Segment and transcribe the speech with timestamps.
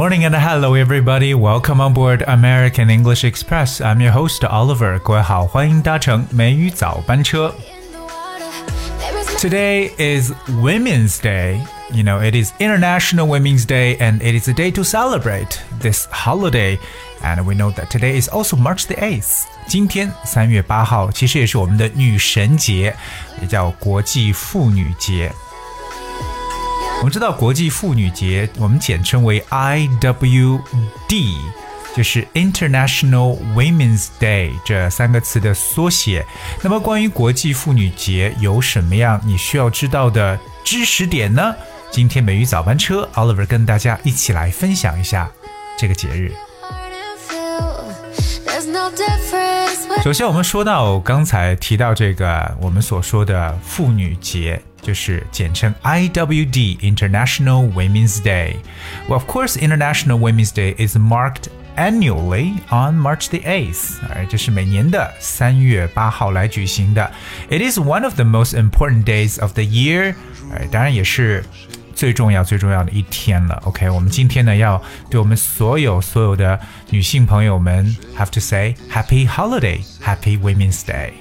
[0.00, 1.34] morning and hello everybody.
[1.34, 3.82] Welcome on board American English Express.
[3.82, 4.98] I'm your host Oliver.
[5.00, 7.54] 各位好，欢迎搭乘美语早班车。
[9.38, 11.60] Today is Women's Day.
[11.92, 16.06] You know, it is International Women's Day and it is a day to celebrate this
[16.10, 16.78] holiday.
[17.22, 19.42] And we know that today is also March the 8th.
[19.66, 22.96] 今天三月八号其实也是我们的女神节，
[23.42, 25.30] 也叫国际妇女节。
[27.01, 30.61] 我们知道国际妇女节，我们简称为 IWD，
[31.97, 36.23] 就是 International Women's Day 这三个词的缩写。
[36.61, 41.55] 那么关于国际妇女节有什么样你需要知道的知识点呢？
[41.89, 45.27] 今天美语早班车 Oliver 跟大家一起来分享一下
[45.79, 46.31] 这个节日。
[50.02, 54.60] 首先，我们说到刚才提到这个我们所说的妇女节。
[54.82, 58.54] 就是简称 IWD International Women's Day.
[59.08, 67.10] Well, of course, International Women's Day is marked annually on March the 8th，而这是每年的三月八号来举行的。
[67.50, 70.14] It is one of the most important days of the year，
[70.54, 71.44] 哎，当然也是
[71.95, 73.61] 最重要最重要的一天了。
[73.65, 81.11] OK，我们今天呢要对我们所有所有的女性朋友们 have to say Happy Holiday，Happy Women's Day。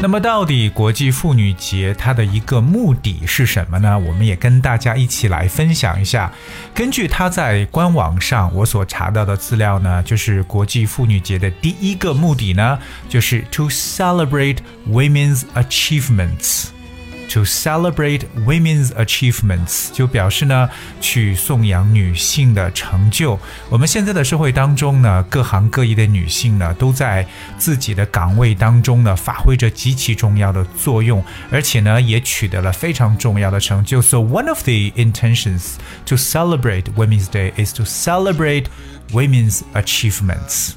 [0.00, 3.96] 那么，到底国际妇女节它的一个目的是什么呢？
[3.96, 6.32] 我们也跟大家一起来分享一下。
[6.74, 12.76] 根据它在官网上我所查到的资料呢，就是国际妇女节的第一个目的呢，
[13.08, 14.56] 就是 to celebrate
[14.90, 16.70] women's achievements。
[17.31, 20.69] To celebrate women's achievements，就表示呢，
[21.01, 23.37] 去颂扬女性的成就。
[23.69, 27.27] 我们现在的社会当中呢，各行各业的女性呢，都在
[27.57, 34.01] 自己的岗位当中呢，发挥着极其重要的作用，而且呢，也取得了非常重要的成就。
[34.01, 35.73] So one of the intentions
[36.05, 38.67] to celebrate Women's Day is to celebrate
[39.11, 40.71] women's achievements.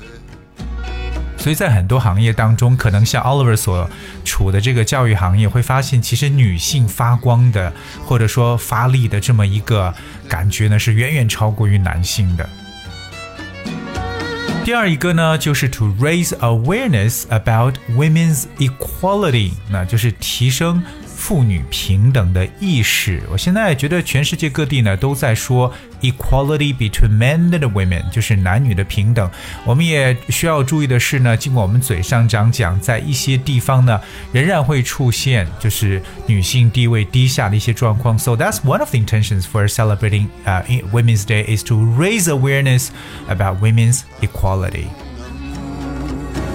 [1.45, 3.87] 所以在很多行业当中，可能像 Oliver 所
[4.23, 7.71] 处的这个教育行业，会发现其实女性发光的
[8.03, 9.93] 或者说发力的这么一个
[10.27, 12.49] 感觉呢，是远远超过于男性的。
[14.63, 20.81] 第二一个呢，就是 to raise awareness about women's equality，那就是提升。
[21.24, 29.30] 妇女平等的意识，我现在觉得全世界各地呢都在说 equality between men and women，就是男女的平等。
[29.64, 34.00] 我们也需要注意的是呢，尽管我们嘴上讲讲，在一些地方呢
[34.32, 38.18] 仍然会出现就是女性地位低下的一些状况。
[38.18, 42.88] So that's one of the intentions for celebrating uh Women's Day is to raise awareness
[43.28, 44.86] about women's equality.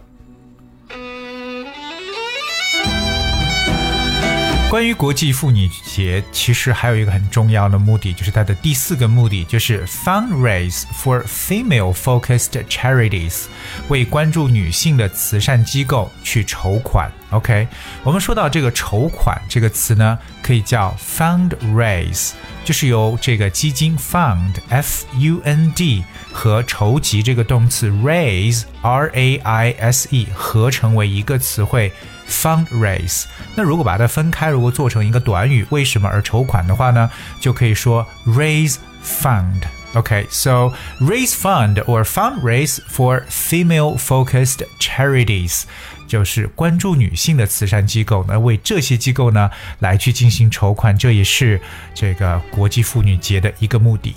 [4.72, 13.42] 关于国际妇女节，其实还有一个很重要的目的，就是它的第四个目的，就是 fundraise for female-focused charities，
[13.88, 17.12] 为关注女性的慈善机构去筹款。
[17.32, 17.68] OK，
[18.02, 22.30] 我们说到这个筹款这个词呢，可以叫 fundraise，
[22.64, 26.02] 就是由这个基金 fund f u n d
[26.32, 31.92] 和筹集这个动词 raise r a i s e 合成为一个词汇。
[32.28, 33.24] fundraise。
[33.54, 37.10] 那如果把它分开，如果做成一个短语，为什么而筹款的话呢？
[37.38, 39.60] 就可以说 raise fund。
[39.92, 45.64] OK，so raise fund or fundraise for female-focused charities，
[46.08, 49.50] 就是关注女性的慈善机构呢，为这些机构呢
[49.80, 51.60] 来去进行筹款，这也是
[51.92, 54.14] 这个国际妇女节的一个目的。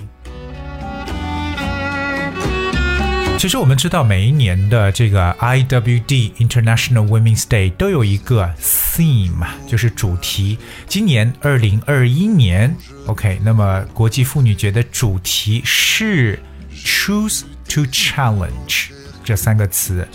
[3.38, 10.58] 其实我们知道，每一年的这个 IWD International Women's Day 都有一个 theme，就是主题。
[10.86, 12.76] 今年二零二一年，
[13.06, 16.38] OK，那么国际妇女节的主题是
[16.74, 18.90] Choose to Challenge
[19.24, 20.06] 这三个词，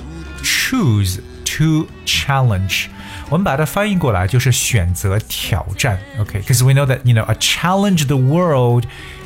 [0.43, 1.17] Choose
[1.57, 2.85] to Challenge。
[3.29, 6.65] 我们把它翻译过来就是选择挑战，OK？Because、okay?
[6.65, 8.83] we know that you know a challenge the world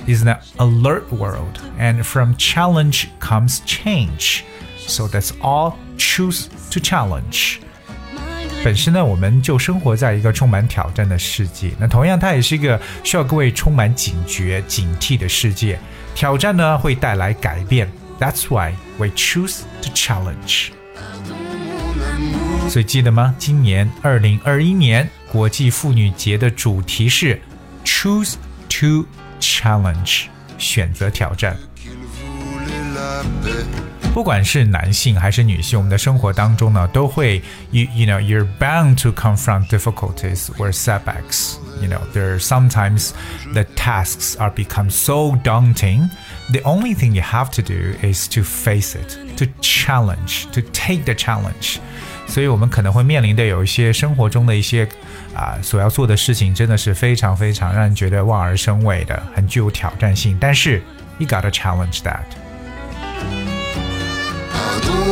[0.07, 4.43] is an alert world, and from challenge comes change.
[4.77, 5.73] So that's all.
[5.97, 7.57] Choose to challenge.
[8.63, 11.71] 本身呢，我们就生活在一个充满挑战的世界。
[11.79, 15.79] 那同样，它也是一个需要各位充满警觉、警惕的世界。
[16.13, 17.89] 挑战呢，会带来改变。
[18.19, 20.71] That's why we choose to challenge.
[22.67, 23.33] 所以记得吗？
[23.37, 27.41] 今年二零二一年国际妇女节的主题是
[27.85, 28.35] Choose
[28.69, 29.05] to
[29.43, 30.25] Challenge，
[30.57, 31.55] 选择挑战。
[34.13, 37.41] 不管是男性还是女性，我们的生活当中呢，都会
[37.71, 41.57] you you know you're bound to confront difficulties or setbacks.
[41.79, 43.11] You know, there sometimes
[43.53, 46.09] the tasks are become so daunting.
[46.51, 51.03] The only thing you have to do is to face it, to challenge, to take
[51.03, 51.77] the challenge.
[52.27, 54.87] 所以我们可能会面临的有一些生活中的一些
[55.33, 60.37] 啊所要做的事情，真的是非常非常让人觉得望而生畏的，很具有挑战性。
[60.39, 60.81] 但是，
[61.17, 62.23] you gotta challenge that。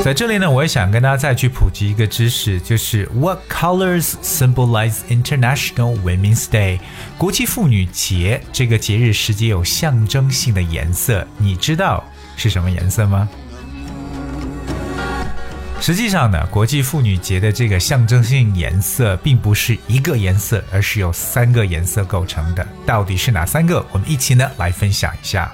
[0.01, 6.81] 在这里呢，我也想跟大家再去普及一个知识，就是 What colors symbolize International Women's Day？
[7.17, 12.03] 国际妇女节这个节日时节有象征性的颜色，你知道
[12.37, 13.29] 是什么颜色吗？
[15.81, 22.67] 实际上呢，国际妇女节的这个象征性颜色并不是一个颜色，而是由三个颜色构成的。
[22.85, 23.85] 到底是哪三个？
[23.93, 25.53] 我们一起呢来分享一下。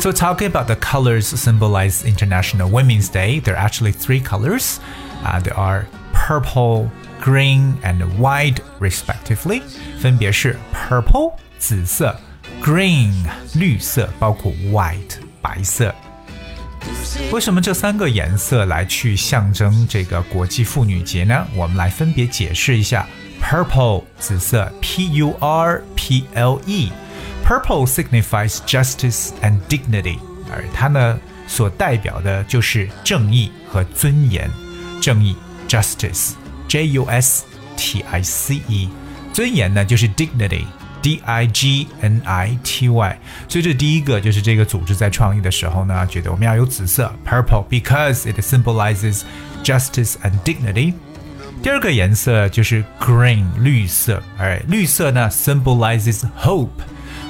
[0.00, 4.80] So talking about the colors symbolize International Women's Day, there are actually three colors.
[5.24, 6.90] Uh, there are purple,
[7.20, 9.62] green, and white, respectively.
[10.00, 12.16] 分别是 purple 紫色，
[12.62, 13.12] green
[13.54, 15.94] 绿色，包括 white 白色。
[17.30, 21.46] 为什么这三个颜色来去象征这个国际妇女节呢？
[21.54, 23.06] 我们来分别解释一下。
[23.40, 26.60] Purple 紫色，P U R P L
[27.46, 30.18] E，Purple signifies justice and dignity，
[30.50, 34.50] 而它呢所代表的就是正义和尊严。
[35.00, 35.36] 正义，
[35.68, 37.44] justice，J U S
[37.76, 38.88] T I C E，
[39.32, 43.18] 尊严呢就是 dignity。D I G N I T Y，
[43.48, 49.22] 所以这第一个就是这个组织在创立的时候呢，觉得我们要有紫色 （purple） because it symbolizes
[49.64, 50.94] justice and dignity。
[51.60, 56.68] 第二个颜色就是 green 绿色，而绿色呢 symbolizes hope。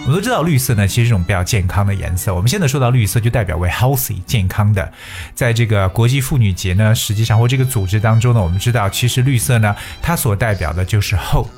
[0.07, 2.33] 我们都知道绿色呢其实是一种比较健康的颜色。
[2.33, 4.89] 我们现在说到绿色就代表为 healthy 健康的。
[5.36, 11.50] 在这个国际妇女节呢，实际上或这个组织当中呢，我们知道其实绿色呢它所代表的就是 hope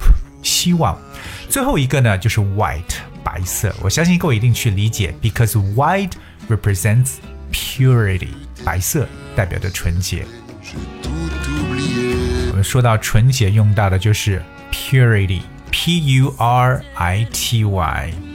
[0.41, 0.97] 希望。
[1.47, 3.71] 最后一个呢，就是 white 白色。
[3.83, 6.13] 我相信各位一定去理解，because white
[6.49, 7.17] represents
[7.53, 8.29] purity，
[8.65, 10.25] 白色代表着纯洁。
[12.49, 18.28] 我们说到纯洁，用到的就是 purity，p u r i t y。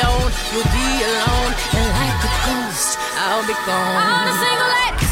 [0.00, 1.52] Don't you'll be alone.
[1.76, 3.96] And like a ghost, I'll be gone.
[4.00, 5.11] On a single